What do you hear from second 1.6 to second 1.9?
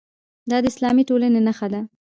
ده.